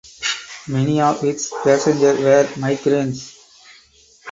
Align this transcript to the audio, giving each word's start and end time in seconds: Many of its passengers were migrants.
Many 0.67 0.99
of 0.99 1.23
its 1.23 1.53
passengers 1.63 2.19
were 2.19 2.49
migrants. 2.57 3.37